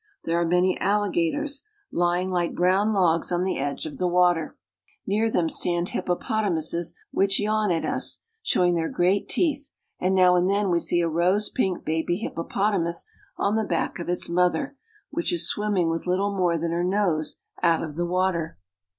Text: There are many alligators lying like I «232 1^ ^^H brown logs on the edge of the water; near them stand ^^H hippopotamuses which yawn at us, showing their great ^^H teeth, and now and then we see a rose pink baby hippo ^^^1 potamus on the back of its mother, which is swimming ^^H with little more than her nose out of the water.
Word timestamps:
There 0.23 0.41
are 0.41 0.45
many 0.47 0.75
alligators 0.79 1.61
lying 1.91 2.31
like 2.31 2.53
I 2.53 2.53
«232 2.55 2.57
1^ 2.57 2.57
^^H 2.57 2.57
brown 2.57 2.93
logs 2.95 3.31
on 3.31 3.43
the 3.43 3.59
edge 3.59 3.85
of 3.85 3.99
the 3.99 4.07
water; 4.07 4.57
near 5.05 5.29
them 5.29 5.47
stand 5.47 5.89
^^H 5.89 5.89
hippopotamuses 5.91 6.95
which 7.11 7.39
yawn 7.39 7.69
at 7.69 7.85
us, 7.85 8.23
showing 8.41 8.73
their 8.73 8.89
great 8.89 9.25
^^H 9.25 9.29
teeth, 9.29 9.71
and 9.99 10.15
now 10.15 10.35
and 10.35 10.49
then 10.49 10.71
we 10.71 10.79
see 10.79 11.01
a 11.01 11.07
rose 11.07 11.49
pink 11.49 11.85
baby 11.85 12.17
hippo 12.17 12.43
^^^1 12.45 12.49
potamus 12.49 13.05
on 13.37 13.53
the 13.53 13.63
back 13.63 13.99
of 13.99 14.09
its 14.09 14.27
mother, 14.27 14.75
which 15.11 15.31
is 15.31 15.47
swimming 15.47 15.89
^^H 15.89 15.91
with 15.91 16.07
little 16.07 16.35
more 16.35 16.57
than 16.57 16.71
her 16.71 16.83
nose 16.83 17.35
out 17.61 17.83
of 17.83 17.95
the 17.95 18.07
water. 18.07 18.57